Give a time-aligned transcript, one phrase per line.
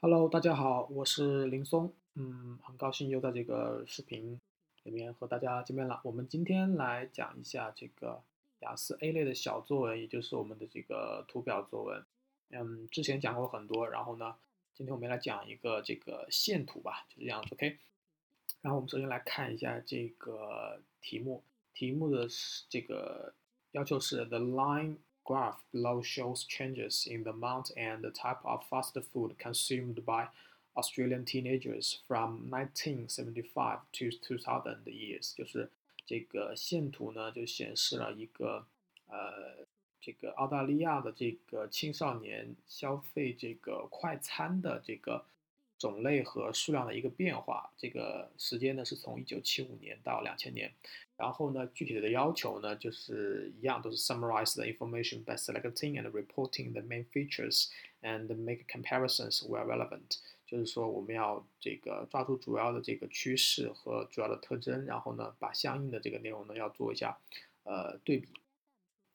[0.00, 4.40] Hello，大家好，我是林松，嗯，很高兴又在这个视频
[4.84, 6.00] 里面和大家见面了。
[6.04, 8.22] 我们今天来讲一下这个
[8.60, 12.04] 雅思 A 类的小作文，也就是我们的这个图表作文。
[12.50, 14.36] 嗯，之前讲过很多，然后呢，
[14.72, 17.78] 今天我们来讲一个这个线图吧，就这样，OK。
[18.60, 21.42] 然后我们首先来看一下这个题目，
[21.74, 22.28] 题目的
[22.68, 23.34] 这个
[23.72, 24.98] 要求是 The line。
[25.27, 30.27] graph below shows changes in the amount and the type of fast food consumed by
[30.75, 35.69] Australian teenagers from 1975 to 2000 years，就是
[36.05, 38.65] 这个线图呢，就显示了一个
[39.07, 39.65] 呃，
[40.01, 45.23] 这个澳大利亚的这个青少年消费这个快餐的这个
[45.78, 47.70] 种类和数量的一个变化。
[47.76, 50.72] 这个时间呢是从1975年到2000年。
[51.16, 57.68] 然后呢，具体的要求呢，就是一样，都是 summarize the information by selecting and reporting the main features
[58.02, 60.18] and make comparisons where relevant。
[60.46, 67.18] 就是说，我们要这个抓住主要的这个趋势和主要的特征，然后呢，把相应的这个内容呢要做一下
[67.64, 68.28] 呃对比。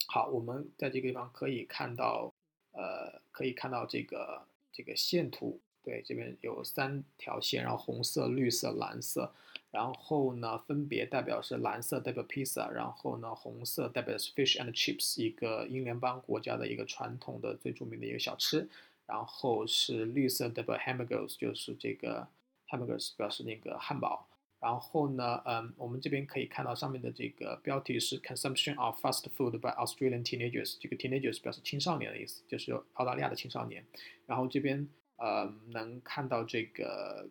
[0.06, 2.34] 好，我们在这个地方可以看到，
[2.72, 9.32] 呃，可以看到这个这个线图，对，这边有三条线，然后红色、绿色、蓝色。
[9.70, 18.68] 然后呢，分别代表是蓝色代表披萨，然后呢，红色代表是 fish and chips，一个英联邦国家的一个传统的最著名的一个小吃。
[19.06, 22.26] 然后是绿色代表 hamburgers，就是这个
[22.70, 24.26] hamburgers 表示那个汉堡。
[24.60, 33.84] 然后呢，嗯，我们这边可以看到上面的这个标题是 consumption of fast food by Australian teenagers，这个 teenagers 表示青少年的意思，就是澳大利亚的青少年。
[34.24, 37.28] 然后这边呃能看到这个。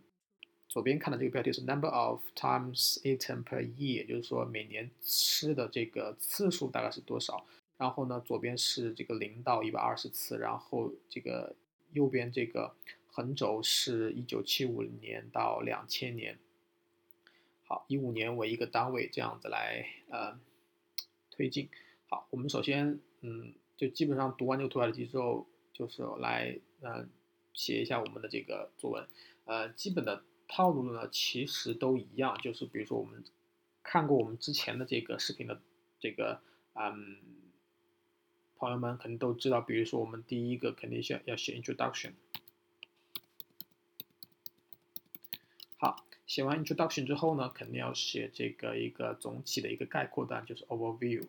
[0.70, 7.45] 左边看的这个标题是 number of times eaten per year，也就是说每年吃的这个次数大概是多少。
[7.78, 11.56] 然后呢，左边是这个零到一百二十次，然后这个
[11.92, 12.75] 右边这个
[13.06, 16.40] 横轴是一九七五年到两千年。
[17.68, 20.40] 好，一五年为一个单位，这样子来呃
[21.29, 21.69] 推进。
[22.09, 27.08] 好，我们首先嗯，就基本上读完这个图表的之后，就是来嗯
[27.53, 29.08] 写一下我们的这个作文，
[29.46, 30.24] 呃，基本的。
[30.46, 33.24] 套路呢，其实都一样，就是比如说我们
[33.81, 35.59] 看过我们之前的这个视频的
[36.00, 36.41] 这个，
[36.74, 37.18] 嗯，
[38.56, 42.12] 朋友们肯定都知道，比如说我们第一个肯定是要写 introduction。
[45.78, 51.25] 好，写完 introduction 之后呢，肯定要写这个一个总体的一个概括段，就是 overview。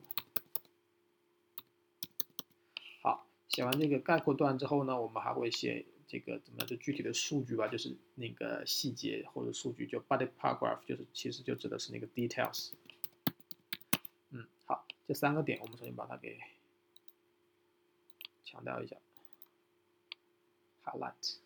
[3.00, 5.86] 好，写完这个概括段之后呢，我们还会写。
[6.14, 12.70] 这个怎么就具体的数据吧，就是那个细节或者数据，就 body paragraph，就是其实就指的是那个 details。
[14.30, 16.38] 嗯，好，这三个点我们重新把它给
[18.44, 18.94] 强调一下
[20.84, 21.38] ，highlight。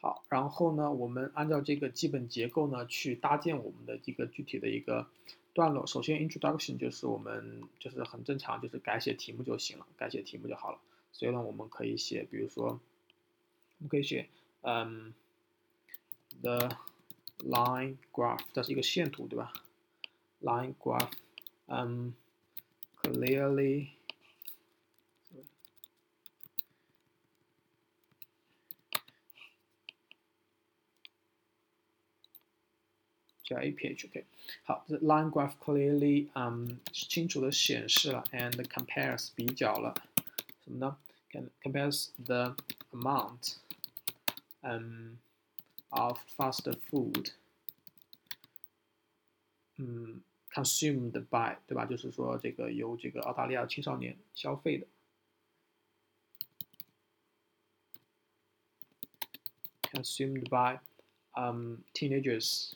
[0.00, 5.06] 好，然后呢，我们按照这个基本结构呢去搭建我们的一个具体的一个。
[5.54, 10.78] 段落首先，introduction 就是我们就是很正常，就是改写题目就行了，改写题目就好了。
[11.12, 12.80] 所以呢，我们可以写，比如说，
[13.76, 14.30] 我们可以写，
[14.62, 15.12] 嗯
[16.40, 16.70] ，the
[17.40, 19.52] line graph，这是一个线图，对吧
[20.40, 21.12] ？line graph，
[21.66, 22.14] 嗯
[23.02, 23.88] ，clearly
[33.41, 33.47] ，clearly。
[33.47, 34.25] 叫 APH，OK，
[34.63, 39.93] 好，the line graph clearly，嗯，清楚的显示了，and compares 比较了
[40.65, 40.97] 什么呢？
[41.31, 42.57] can compares the
[42.91, 43.55] amount，
[44.61, 45.17] 嗯，
[45.89, 47.31] of fast food，
[49.77, 50.21] 嗯，
[50.51, 51.85] consumed by，对吧？
[51.85, 54.87] 就是说这个由这个澳大利亚青少年消费的，
[59.83, 60.81] consumed by，
[61.31, 62.73] 嗯，teenagers。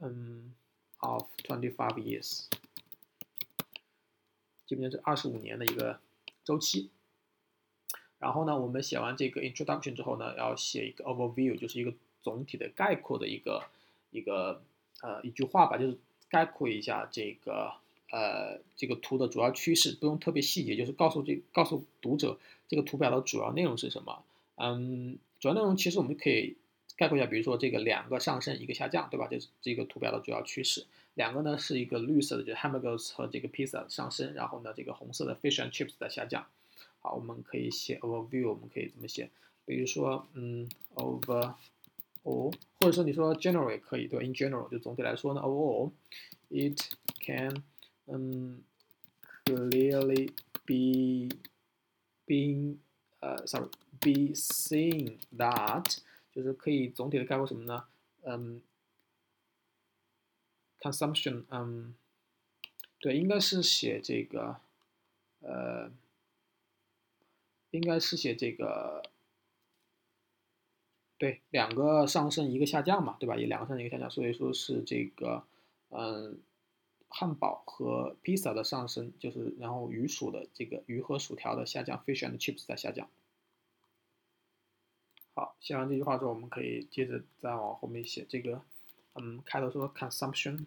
[0.00, 0.54] 嗯
[0.98, 2.44] ，of twenty five years，
[4.66, 5.98] 基本上是二十五年的一个
[6.44, 6.90] 周期。
[8.18, 11.92] 然后呢，我们写完这个 introduction 之后呢，要写一个 overview，就是一个
[12.22, 13.62] 总体的概括的一个
[14.10, 14.62] 一个
[15.02, 15.98] 呃一句话吧，就是
[16.28, 17.72] 概括一下这个
[18.10, 22.38] 呃这个图的主要趋势，不用特别细节，就是告诉这告诉读者
[22.68, 24.24] 这个图表的主要内容是什么。
[24.56, 26.56] 嗯，主要内容其实我们可以
[26.96, 29.28] 概括一下，比如说这个两个上升一个下降，对吧？
[29.30, 30.86] 这是这个图表的主要趋势。
[31.14, 36.46] 两个呢是一个绿色的，就是 hamburgers 和这个 pizza 上升，然后呢这个红色的 fish and chips 在下降。
[37.00, 39.30] 好，我们可以写 overview，我们可以怎么写？
[39.64, 41.54] 比如说，嗯，over
[42.22, 46.80] all，或者说你说 general 也可以，对吧？In general，就总体来说呢，overall，it
[47.20, 47.62] can，
[48.06, 48.62] 嗯
[49.44, 50.30] ，clearly
[50.64, 51.36] be
[52.26, 52.76] being，
[53.20, 55.98] 呃，sorry，be seeing that，
[56.32, 57.84] 就是可以总体的概括什么呢？
[58.22, 58.62] 嗯。
[60.78, 61.96] consumption，嗯，
[63.00, 64.60] 对，应该是写这个，
[65.40, 65.90] 呃，
[67.70, 69.02] 应该是写这个，
[71.18, 73.36] 对，两个上升一个下降嘛，对吧？
[73.36, 75.42] 也两个上升一个下降，所以说是这个，
[75.88, 76.38] 嗯，
[77.08, 83.08] 汉堡和披萨的上升，就是然后鱼薯的这个鱼和薯条的下降，fish and chips 在下降。
[85.34, 88.62] 好，写完这句话之后，我们可以接着再往后面写这个。
[89.18, 90.66] 嗯，开头说 consumption，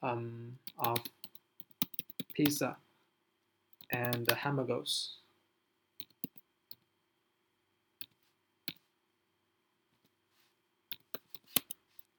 [0.00, 1.00] 嗯 of
[2.34, 2.76] pizza
[3.88, 5.21] and hamburgers。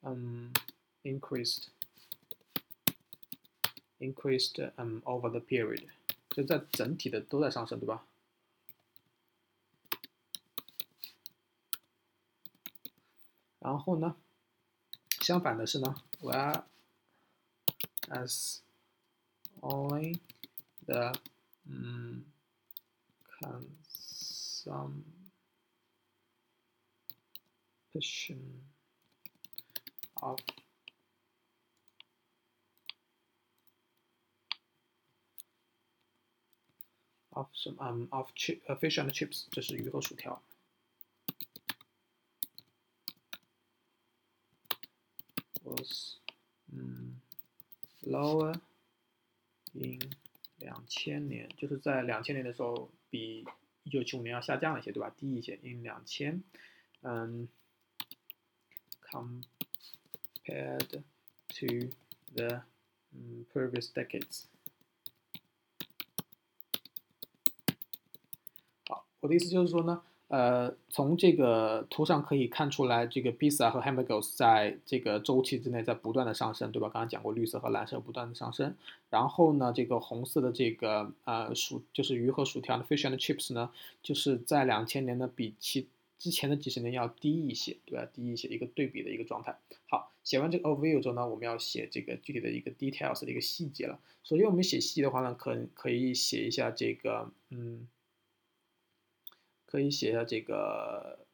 [0.03, 0.53] um,
[1.03, 1.71] increased
[3.99, 5.89] increased um over the period，
[6.31, 8.05] 就在整体的都在上升，对吧？
[13.61, 14.17] 然后呢，
[15.21, 16.63] 相反的是呢，where
[18.09, 18.61] as
[19.61, 20.21] only
[20.87, 21.13] the
[21.67, 22.25] 嗯
[23.27, 25.01] consumption
[30.24, 30.40] of
[37.32, 40.42] of some um of chip uh, fish and chips，这是鱼和薯条。
[45.64, 46.18] was
[46.68, 47.22] 嗯
[48.04, 48.54] lower
[49.74, 50.00] in
[50.58, 53.46] 两千年，就是在两千年的时候比
[53.84, 55.10] 一九七五年要下降了一些，对吧？
[55.18, 56.44] 低一些，in 两千，
[57.02, 57.48] 嗯
[59.02, 59.42] ，come
[60.46, 61.02] ，compared
[61.50, 61.90] to
[62.36, 62.64] the
[63.14, 64.44] 嗯 previous decades。
[68.88, 70.02] 好，我的意思就是说呢。
[70.30, 76.90] 呃，从这个图上可以看出来，这个 pizza 和 hamburgers 在这个周期之内在不断的上升，对吧？
[76.90, 78.76] 刚刚讲过，绿色和蓝色不断的上升。
[79.12, 83.70] 然后呢，这个红色的这个呃薯就是鱼和薯条的 fish and chips 呢，
[84.02, 85.88] 就是在两千年呢比其
[86.24, 88.10] 之前的几十年要低一些，对吧？
[88.14, 89.60] 低一些，一个对比的一个状态。
[89.90, 94.00] 好，写完这个 overview 之后呢，我们要写这个具体的一个 details 的一个细节了。
[94.24, 97.90] 首先我们写细节的话呢，可可以写一下这个，嗯。
[99.66, 101.26] 可以写一下这个，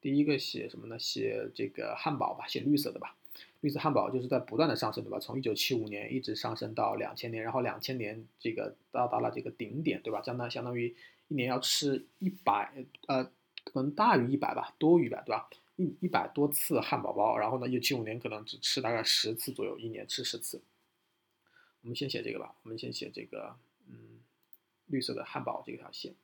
[0.00, 0.98] 第一个写什么呢？
[0.98, 3.16] 写这个汉堡吧，写绿色的吧。
[3.60, 5.20] 绿色汉堡就是在不断的上升，对吧？
[5.20, 10.20] 从一九七五年一直上升到两千年，然后两千年这个到达了这个顶点，对吧？
[10.20, 10.96] 相当相当于
[11.28, 12.72] 一年要吃一百，
[13.06, 13.30] 呃，
[13.72, 15.48] 可能大于一百吧，多于一百，对吧？
[15.76, 20.60] 一一百多次汉堡包，然后呢，一九七五年可能只吃大概十次左右，一年吃十次。
[21.82, 24.18] 我们先写这个吧，我们先写这个，嗯，
[24.86, 26.14] 绿色的汉堡这条线。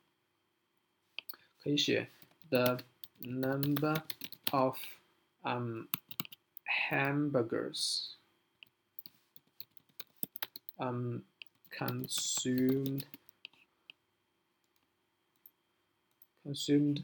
[1.61, 2.11] 可以写
[2.49, 2.77] the
[3.19, 4.03] number
[4.51, 4.77] of
[5.41, 5.87] um
[6.89, 8.15] hamburgers
[10.77, 11.19] um
[11.71, 13.05] consumed
[16.43, 17.03] consumed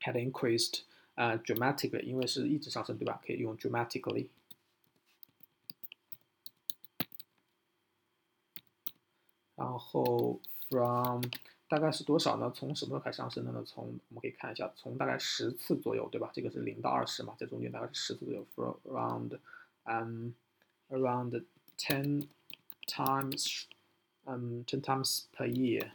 [0.00, 0.82] had increased
[1.14, 3.20] 啊 dramatically，因为是一直上升，对吧？
[3.26, 4.28] 可以用 dramatically。
[9.56, 11.22] 然后 from
[11.68, 12.52] 大概是多少呢？
[12.54, 13.62] 从什么时候开始上升的呢？
[13.64, 16.30] 从我们可以看一下，从大概十次左右，对吧？
[16.34, 19.38] 这个是零到二十嘛，在中间大概是十次左右，from around
[19.84, 20.32] um
[20.90, 21.44] around
[21.78, 22.26] ten
[22.86, 23.64] times
[24.24, 25.92] um ten times per year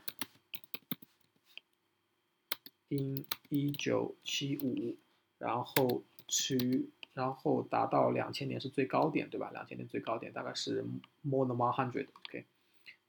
[2.94, 4.96] in 一九七五，
[5.38, 9.50] 然后 to，然后达到两千年是最高点，对吧？
[9.52, 10.84] 两千年最高点大概是
[11.24, 12.46] more than one hundred，OK，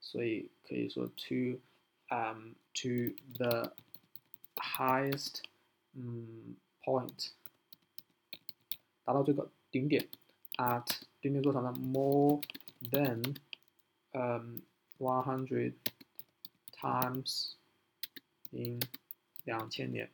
[0.01, 1.61] 所以可以说 to，
[2.09, 3.75] 嗯，to the
[4.57, 5.43] highest，
[5.95, 7.31] 嗯，point，
[9.05, 10.09] 达到这个顶点，
[10.57, 10.87] at
[11.21, 11.73] 顶点多少呢？
[11.79, 12.43] more
[12.91, 13.37] than，
[14.13, 14.63] 嗯，
[14.99, 15.75] one hundred
[16.73, 17.53] times
[18.51, 18.81] in
[19.46, 20.12] 两千年。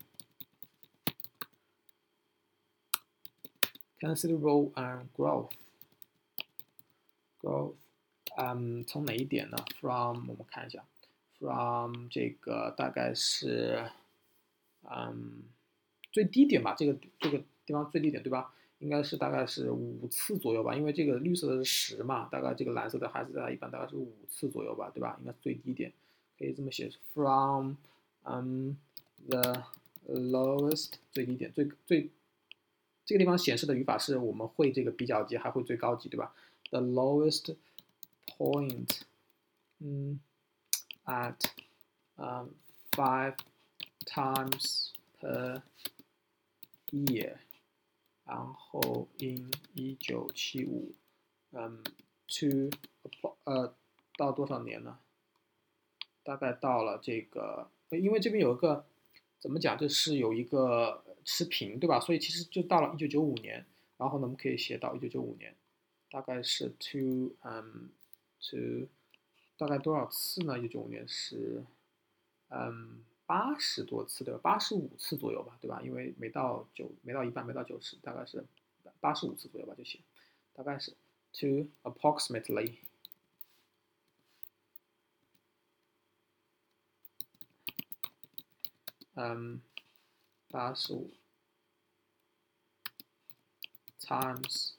[3.99, 5.51] considerable and growth
[7.41, 7.75] growth
[8.37, 9.57] 嗯从哪一点呢？
[9.81, 10.85] from 我们看一下。
[11.46, 13.86] from 这个大概是，
[14.84, 15.44] 嗯，
[16.12, 18.52] 最低点吧，这个这个地方最低点对吧？
[18.80, 25.16] 应该是大概是五次左右吧，因为这个绿色的是十嘛，大概这个蓝色的还是在一般大概是五次左右吧，对吧？
[25.22, 25.94] 应该是最低点，
[26.38, 27.76] 可以这么写，from，
[28.24, 28.78] 嗯
[29.30, 29.64] ，the
[30.08, 32.10] lowest 最低点最最
[33.06, 36.34] 这个地方显示的语法是我们会这个比较级还会最高级对吧
[36.70, 37.56] ？the lowest
[38.28, 39.00] point，
[39.80, 40.20] 嗯。
[41.06, 41.52] At
[42.18, 42.50] um,
[42.92, 43.36] five
[44.06, 45.62] times per
[46.92, 47.38] year，
[48.26, 50.94] 然后 in 一九七五，
[51.52, 51.84] 嗯
[52.28, 52.70] ，to
[53.44, 53.76] 呃
[54.18, 55.00] 到多少年呢？
[56.24, 58.86] 大概到了这个，因为这边有一个
[59.40, 62.00] 怎么讲，就是有一个持平，对吧？
[62.00, 63.66] 所以其实就到了一九九五年，
[63.98, 65.56] 然后呢，我们可以写到一九九五年，
[66.10, 67.90] 大概是 to 嗯
[68.40, 68.88] to
[69.58, 70.60] 大概多少次呢？
[70.60, 71.66] 一九九五年是，
[72.50, 74.40] 嗯，八十多次对吧？
[74.44, 75.82] 八十五次左右吧，对吧？
[75.82, 78.46] 因为没到九，没到一半，没到九十，大概是
[79.00, 80.02] 八十五次左右吧，就行。
[80.54, 80.92] 大概是
[81.34, 82.78] to approximately，
[89.14, 89.62] 嗯，
[90.50, 91.12] 八十五
[94.00, 94.74] times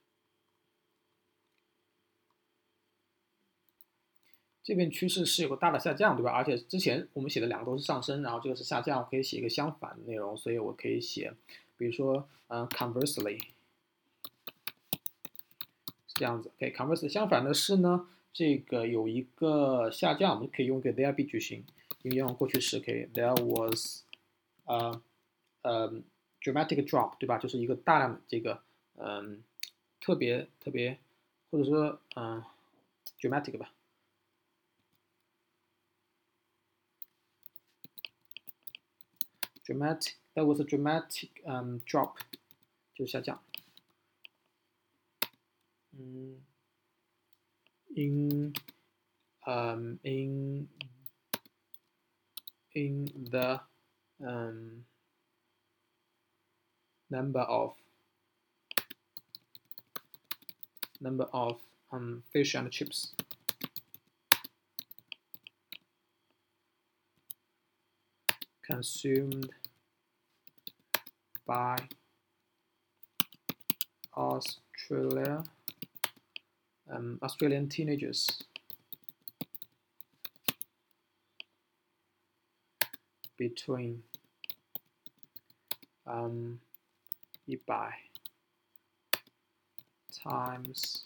[4.65, 6.31] 这边趋势是有个大的下降，对吧？
[6.31, 11.35] 而且之前我们写的两个都是上升，然后这个是下降，可以写一个相反的内容，所以我可以写，
[11.77, 13.41] 比如说，嗯，conversely
[16.07, 16.53] 是这样子。
[16.57, 21.65] OK，conversely 相反的是呢，这个有一个下降，我们可以用一个 there be 句型，
[22.03, 24.03] 因为用过去时，可以 there was，
[24.67, 25.03] 呃，
[25.63, 25.93] 呃
[26.41, 27.37] ，dramatic drop，对吧？
[27.37, 28.61] 就是一个大量的这个，
[28.97, 29.43] 嗯，
[30.01, 30.99] 特别特别，
[31.51, 32.45] 或者说，嗯
[33.21, 33.73] ，dramatic 吧。
[39.66, 42.18] dramatic that was a dramatic um drop
[42.94, 43.42] 就是下降。
[46.00, 46.42] 嗯，
[47.96, 48.54] in
[49.46, 50.68] um in
[52.74, 53.60] in the
[54.20, 54.86] um
[57.10, 57.74] number of
[61.00, 61.60] number of
[61.92, 63.14] um fish and chips
[68.72, 69.50] consumed
[71.46, 71.76] by
[74.16, 75.44] Australia
[76.90, 78.28] um, Australian teenagers
[83.38, 84.04] between
[86.06, 86.60] um
[87.46, 88.04] 一百
[90.12, 91.04] times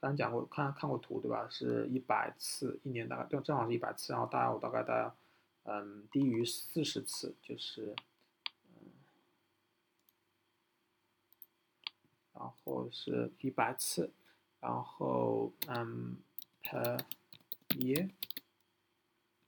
[0.00, 1.48] 刚才讲过，看看过图对吧？
[1.50, 5.12] 是一百次，一年大概正正好是一百次，然后大概我大概大概
[5.65, 7.95] 嗯，低于四十次就是，
[8.67, 8.91] 嗯，
[12.33, 14.11] 然后是一百次，
[14.59, 16.17] 然后嗯
[16.61, 16.99] ，per
[17.69, 18.09] year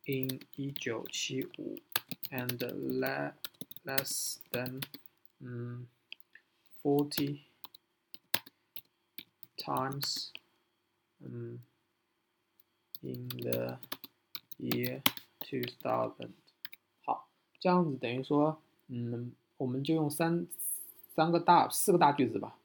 [0.06, 1.78] in 一九七五
[2.30, 3.34] ，and less
[3.84, 4.82] less than
[5.40, 5.88] 嗯
[6.82, 7.42] forty
[9.58, 10.30] times
[11.20, 11.60] 嗯
[13.02, 13.80] in the
[14.58, 15.02] year。
[15.48, 16.30] Two thousand，
[17.04, 17.28] 好，
[17.60, 20.48] 这样子等于说，嗯，我们就用三
[21.14, 22.58] 三个大四个大句子吧，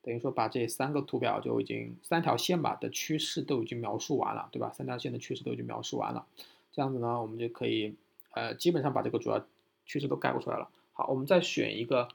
[0.00, 4.72] 等于说把这三个图表就已经三条线吧的趋势都已经描述完了，对吧？
[4.72, 6.26] 三条线的趋势都已经描述完了，
[6.72, 7.94] 这样子呢，我们就可以
[8.30, 9.44] 呃基本上把这个主要
[9.84, 10.70] 趋势都概括出来了。
[10.94, 12.08] 好，我们再选一个，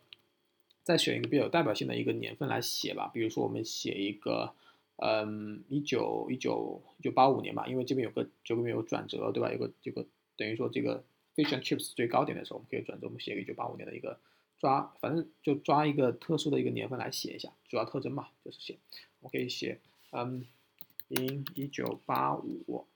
[0.82, 4.56] 再选一个比较有代表性的一个年份来写吧，比如说我们写一个。
[5.00, 9.52] 嗯，一九一九一九八五年吧，因为这边有个这边有转折，对吧？
[9.52, 10.04] 有个这个
[10.36, 11.04] 等于说这个
[11.36, 14.20] fish and chips 最高点的时候，我们可以转折，我们写个一九八五年的一个
[14.58, 18.80] 抓，反正就抓一个特殊的一个年份来写一下，主要特征嘛，就是写，
[19.20, 19.80] 我可以写，
[20.12, 20.48] 嗯
[21.10, 22.88] ，in 一九八五，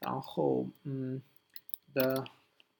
[0.00, 1.20] 然后嗯
[1.92, 2.24] 的，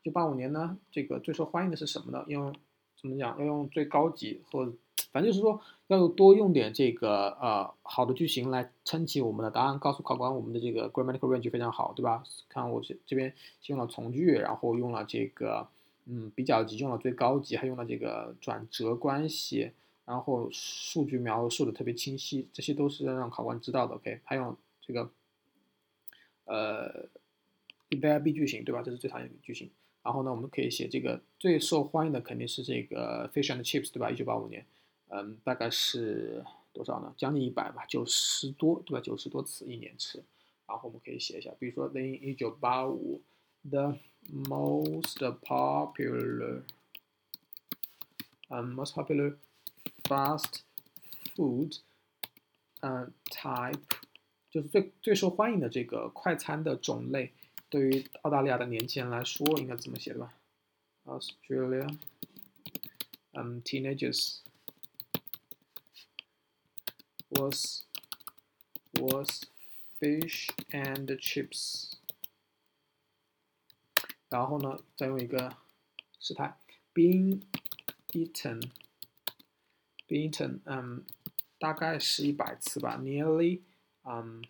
[0.03, 2.25] 一九八五年呢，这个最受欢迎的是什么呢？
[2.29, 2.55] 用
[2.99, 3.39] 怎么讲？
[3.39, 4.73] 要用最高级或。
[5.13, 12.23] 反正就是说，要多用点这个呃好的句型来撑起我们的答案，告诉考官我们的这个 grammatical range 非常好，对吧？
[12.49, 13.35] 看我这这边
[13.67, 15.67] 用了从句，然后用了这个
[16.07, 19.73] 嗯比较级，用了最高级，还用了这个转折关系，
[20.05, 23.97] 然后数据描述的特别清晰，这些都是要让考官知道的。
[23.97, 25.11] OK，还有这个
[26.45, 27.09] 呃
[27.91, 28.81] there be 句型，对吧？
[28.83, 29.69] 这是最常见的句型。
[30.03, 34.11] 然后呢，我们可以写这个最受欢迎的肯定是这个 fish and chips，对吧？
[34.11, 34.65] 一九八五年。
[35.13, 37.13] 嗯，大概是多少呢？
[37.17, 39.01] 将近一百吧，九十多，对吧？
[39.01, 40.23] 九十多次一年吃，
[40.69, 43.21] 然后我们可以写一下，比如说零一九八五
[43.69, 43.99] ，the
[44.33, 46.63] most popular，
[48.49, 49.35] 嗯，most popular
[50.05, 50.61] fast
[51.35, 51.81] food，
[52.83, 53.81] 嗯，type，
[54.49, 57.33] 就是最最受欢迎的这个快餐的种类，
[57.69, 60.33] 对于澳大利亚的年轻人来说，应该怎么写对吧
[61.05, 61.99] ？Australia，
[63.33, 64.39] 嗯，teenagers。
[67.30, 67.84] was
[69.00, 69.44] was
[70.00, 71.94] fish and chips。
[74.30, 75.56] 然后呢，再用一个
[76.20, 76.58] 时态，
[76.94, 77.42] being
[78.10, 78.62] eaten
[80.08, 81.06] being eaten，嗯，
[81.58, 83.62] 大概是一百次吧，nearly，
[84.04, 84.44] 嗯，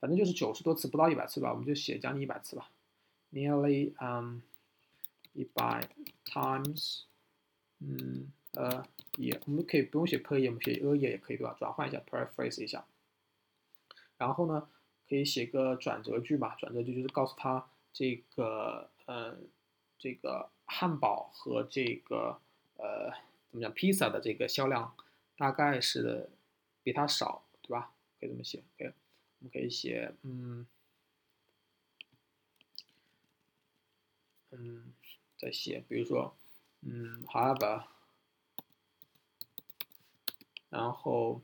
[0.00, 2.70] 反正就是九十多次，不到一百次吧，我们就写将近一百次吧，
[3.32, 4.42] nearly，嗯，
[5.34, 5.88] 一百
[6.24, 7.02] times，
[7.78, 8.85] 嗯， 呃。
[9.17, 11.55] 也，我们可以不用写 per year，我们写 a year 也可以，对吧？
[11.59, 12.83] 转换一下，paraphrase 一下。
[14.17, 14.67] 然后呢，
[15.07, 16.55] 可以写个转折句吧。
[16.57, 19.47] 转折句就是告诉他这个，嗯，
[19.99, 22.41] 这个汉堡和这个，
[22.77, 23.11] 呃，
[23.51, 24.95] 怎么讲，披萨的这个销量
[25.37, 26.27] 大概是
[26.81, 27.93] 比它少，对吧？
[28.19, 28.63] 可以这么写。
[28.79, 28.93] OK，
[29.41, 30.65] 我们可以写，嗯，
[34.49, 34.91] 嗯，
[35.37, 36.35] 再写，比如说，
[36.81, 37.83] 嗯，however。
[40.72, 41.40] 然后，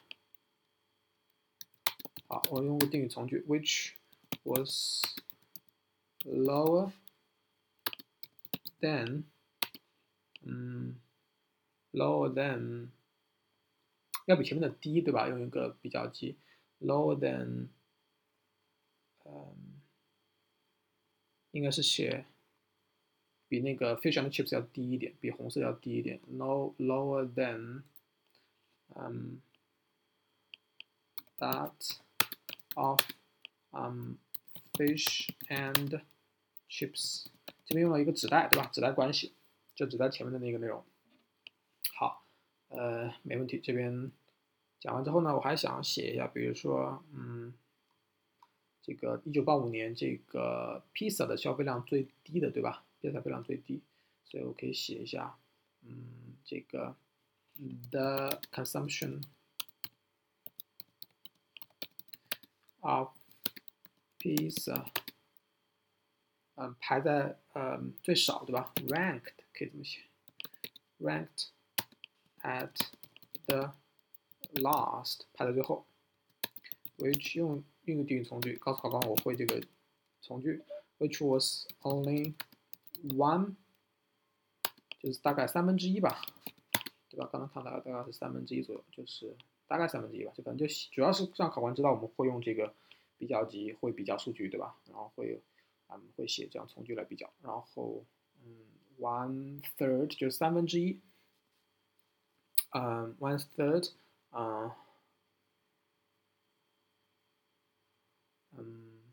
[2.28, 3.94] 好，我用个定语从句，which
[4.44, 5.02] was
[6.24, 6.92] lower
[8.83, 9.23] Then，
[10.43, 10.97] 嗯
[11.93, 12.89] ，lower than，
[14.27, 15.29] 要比前面的低，对吧？
[15.29, 16.37] 用一个比较级
[16.81, 17.69] ，lower than，
[19.25, 19.81] 嗯，
[21.53, 22.27] 应该是写
[23.49, 27.83] 比那个 fish and chips 要低一点，比红色要低一点，no lower than，
[28.97, 29.41] 嗯
[31.39, 31.99] ，that
[32.75, 33.01] of，
[33.71, 34.19] 嗯。
[34.75, 36.01] Fish and
[36.73, 37.27] chips，
[37.67, 38.71] 这边用了一个指代，对吧？
[38.73, 39.35] 指代关系，
[39.75, 40.83] 就指代前面的那个内容。
[41.95, 42.25] 好，
[42.69, 43.61] 呃，没问题。
[43.63, 44.11] 这边
[44.81, 47.53] 讲完之后呢，我还想写一下，比如说，嗯，
[48.81, 52.85] 这个一九八五年这个披萨的消费量最低的，对吧？
[53.01, 53.83] 披萨消费量最低，
[54.25, 55.39] 所以我可以写一下，
[55.83, 56.97] 嗯，这个
[57.91, 59.23] the consumption
[62.81, 63.11] of
[64.19, 64.87] Pizza，
[66.63, 70.03] 嗯，排在呃最少，对吧？Ranked 可以这么写
[71.01, 71.49] ，Ranked
[72.43, 72.71] at
[73.47, 73.75] the
[74.55, 75.85] last 排在最后。
[76.99, 79.61] Which 用用个定语从句告诉考官我会这个
[80.21, 80.63] 从句
[80.99, 82.35] ，Which was only
[83.03, 83.57] one，
[85.01, 86.23] 就是大概三分之一吧，
[87.09, 87.29] 对吧？
[87.33, 92.73] 刚刚看到大概是三分之一左右，就是大概三分之一吧，就可能就主要是让考官知道我们会用这个。
[93.19, 94.77] 比较级会比较数据对吧？
[94.87, 95.41] 然后会有，
[95.95, 97.33] 嗯，会写这样从句来比较。
[97.43, 98.05] 然后，
[98.45, 98.67] 嗯
[98.99, 101.01] ，one third 就是三分之一，
[102.71, 103.93] 嗯，one third，
[104.31, 104.77] 啊，
[108.53, 109.13] 嗯，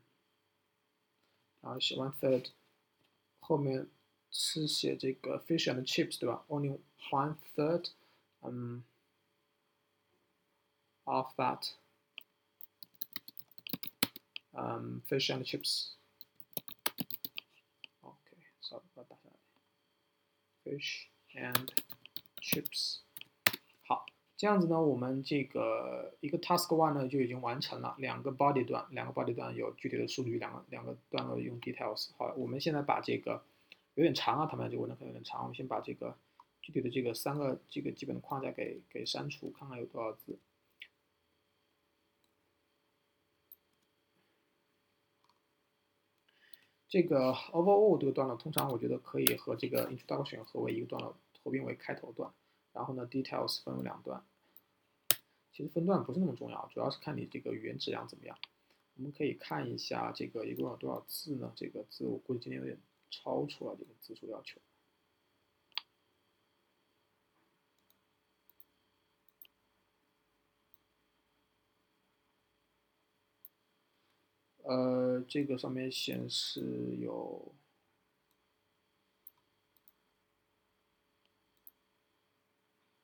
[1.60, 2.50] 然后写 one third，
[3.40, 3.88] 后面
[4.30, 6.78] 是写这个 fish and chips 对吧？Only
[7.10, 7.90] one third，
[8.40, 8.82] 嗯
[11.04, 11.72] ，of that。
[14.52, 15.92] um, fish and chips.
[18.00, 19.36] OK，稍微把它打下来。
[20.70, 21.66] Fish and
[22.40, 23.00] chips。
[23.82, 24.06] 好，
[24.36, 32.10] 这样子呢，我们这个一个 task one 呢就已经完成了，两个 body 段，两个 body 段有具体的数据，两个两个段落用 details。
[32.16, 33.42] 好，我们现在把这个
[33.94, 36.16] 有点长啊，他们这个文章可能有点长，我们先把这个
[36.62, 40.38] 具体的这个三个这个基本的框架给给删除，看看有多少字。
[46.90, 52.28] 这个 overall 这个段落，通常我觉得可以和这个 introduction 合为一个段落，合并为开头段。
[52.72, 54.20] 然后呢，details 分为两段。
[55.52, 58.36] 其实分段不是那么重要，主要是看你这个语言质量怎么样。
[58.96, 61.52] 我们可以看一下这个一共有多少字呢？
[61.54, 62.76] 这个字我估计今天有点
[63.08, 64.60] 超出了这个字数要求。
[74.70, 77.52] 呃，这个上面显示有，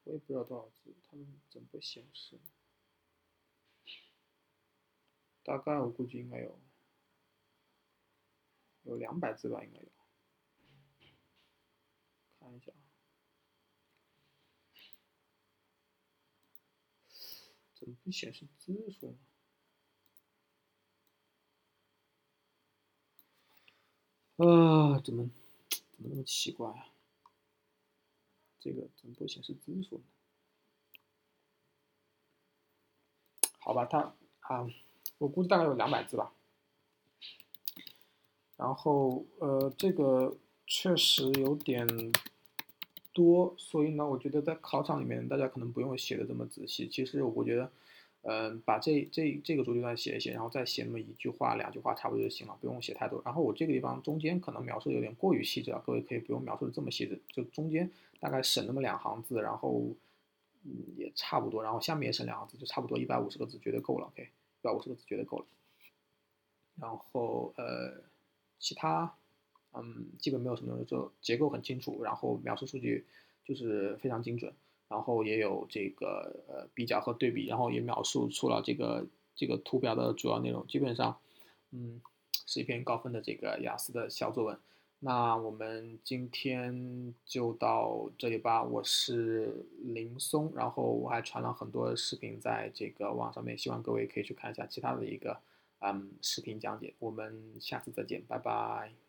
[0.04, 2.38] 我也不知道多少字，他们怎么不显示？
[5.42, 6.56] 大概我估计应该有，
[8.84, 9.88] 有两百字吧，应该有。
[12.38, 12.70] 看一下，
[17.74, 19.25] 怎么不显示字数呢？
[24.36, 25.30] 啊，怎么
[25.70, 26.88] 怎么那么奇怪啊？
[28.60, 30.02] 这个怎么不显示字数呢？
[33.58, 34.68] 好吧，它啊，
[35.18, 36.32] 我估计大概有两百字吧。
[38.56, 41.86] 然后呃，这个确实有点
[43.12, 46.88] 多，所以呢，我觉得在考场里面大家可能不用写的这么仔细。
[46.88, 47.72] 其实我觉得。
[48.28, 53.22] 嗯，把这这这个主题段写一写，然后再写那么一句话、两句话，差不多就行了，不用写太多。
[53.24, 59.94] 然后我这个地方中间可能描述的有点过于细致了，各位可以不用描述的这么细致，就中间大概省那么两行字，然后
[60.64, 65.46] 嗯也差不多，然后下面也省两行字，就差不多一百五十个字绝对够了，OK，一百五十个字绝对够了。
[66.80, 68.02] 然后呃，
[68.58, 69.14] 其他
[69.72, 73.06] 嗯，基本没有什么，就结构很清楚，然后描述数据
[73.44, 74.52] 就是非常精准，
[74.88, 81.18] 然后也有这个呃比较和对比，然后也描述出了这个这个图表的主要内容，基本上，
[81.72, 82.00] 嗯，
[82.46, 84.58] 是一篇高分的这个雅思的小作文。
[84.98, 88.62] 那我们今天就到这里吧。
[88.62, 95.38] 我是林松，然后我还传了很多视频在这个网上面，希望各位可以去看一下其他的一个
[95.80, 96.94] 嗯视频讲解。
[96.98, 99.05] 我们下次再见，拜拜。